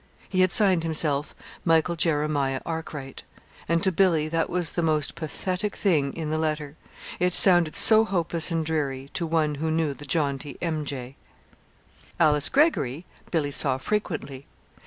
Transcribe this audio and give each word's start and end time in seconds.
He 0.27 0.41
had 0.41 0.51
signed 0.51 0.81
himself 0.81 1.35
"Michael 1.63 1.95
Jeremiah 1.95 2.61
Arkwright"; 2.65 3.21
and 3.69 3.83
to 3.83 3.91
Billy 3.91 4.27
that 4.29 4.49
was 4.49 4.71
the 4.71 4.81
most 4.81 5.13
pathetic 5.13 5.75
thing 5.75 6.11
in 6.13 6.31
the 6.31 6.39
letter 6.39 6.75
it 7.19 7.33
sounded 7.33 7.75
so 7.75 8.03
hopeless 8.03 8.49
and 8.49 8.65
dreary 8.65 9.11
to 9.13 9.27
one 9.27 9.53
who 9.61 9.69
knew 9.69 9.93
the 9.93 10.07
jaunty 10.07 10.57
"M. 10.59 10.85
J." 10.85 11.17
Alice 12.19 12.49
Greggory, 12.49 13.05
Billy 13.29 13.51
saw 13.51 13.77
frequently. 13.77 14.47